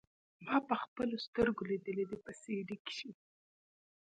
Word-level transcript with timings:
ما 0.45 0.55
پخپلو 0.71 1.17
سترګو 1.27 1.61
ليدلي 1.69 2.05
دي 2.09 2.17
په 2.23 2.31
سي 2.41 2.53
ډي 2.67 2.77
کښې. 2.85 3.11